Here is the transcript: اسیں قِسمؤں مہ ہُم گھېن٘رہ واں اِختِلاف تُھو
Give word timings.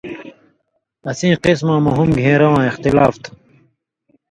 اسیں 1.09 1.33
قِسمؤں 1.43 1.81
مہ 1.83 1.91
ہُم 1.95 2.09
گھېن٘رہ 2.21 2.47
واں 2.51 2.65
اِختِلاف 2.69 3.13
تُھو 3.23 3.31